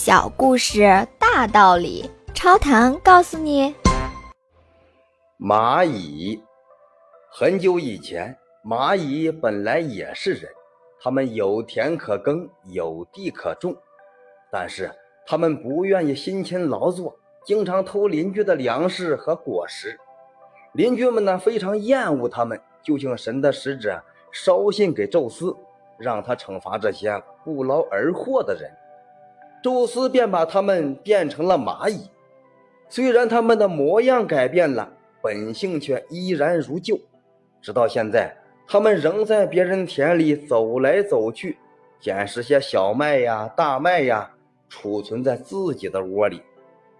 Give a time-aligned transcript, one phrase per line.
[0.00, 3.74] 小故事大道理，超糖告诉你：
[5.40, 6.40] 蚂蚁。
[7.32, 10.48] 很久以前，蚂蚁本来也是人，
[11.02, 13.76] 他们有田可耕，有地可种，
[14.52, 14.88] 但是
[15.26, 19.98] 他们不愿意辛勤劳作，经常偷邻居的粮食和果实。
[20.74, 25.56] 邻居们呢非常厌恶他们，就请神的使者捎信给宙斯，
[25.98, 28.70] 让他惩罚这些不劳而获的人。
[29.68, 32.08] 宙斯便把他们变成了蚂蚁，
[32.88, 34.90] 虽然他们的模样改变了，
[35.22, 36.98] 本性却依然如旧。
[37.60, 38.34] 直到现在，
[38.66, 41.58] 他们仍在别人田里走来走去，
[42.00, 44.30] 捡拾些小麦呀、大麦呀，
[44.70, 46.40] 储存在自己的窝里。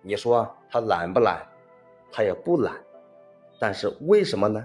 [0.00, 1.44] 你说他懒不懒？
[2.12, 2.74] 他也不懒。
[3.58, 4.64] 但是为什么呢？